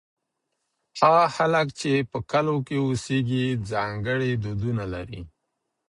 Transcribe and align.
هغه 0.99 1.25
خلک 1.35 1.67
چې 1.79 1.91
په 2.11 2.17
کلو 2.31 2.55
کې 2.67 2.75
اوسېږي 2.85 3.45
ځانګړي 3.71 4.31
دودونه 4.43 4.83
لري. 4.93 5.21